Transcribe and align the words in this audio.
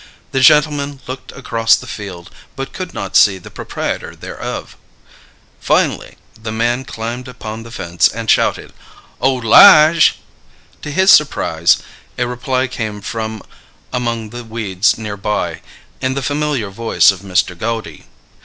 The 0.31 0.39
gentleman 0.39 0.99
looked 1.05 1.31
across 1.33 1.75
the 1.75 1.85
field, 1.85 2.31
but 2.55 2.73
could 2.73 2.91
not 2.91 3.15
see 3.15 3.37
the 3.37 3.51
proprietor 3.51 4.15
thereof. 4.15 4.75
Finally 5.59 6.17
the 6.41 6.51
man 6.51 6.85
climbed 6.85 7.27
upon 7.27 7.61
the 7.61 7.69
fence 7.69 8.07
and 8.07 8.27
shouted: 8.27 8.73
"Oh, 9.21 9.35
'Lige!" 9.35 10.17
To 10.81 10.89
his 10.89 11.11
surprise, 11.11 11.83
a 12.17 12.25
reply 12.25 12.65
came 12.65 13.01
from 13.01 13.43
among 13.93 14.31
the 14.31 14.43
weeds 14.43 14.97
near 14.97 15.17
by, 15.17 15.61
in 16.01 16.15
the 16.15 16.23
familiar 16.23 16.71
voice 16.71 17.11
of 17.11 17.19
Mr. 17.19 17.55
Goudy. 17.55 18.05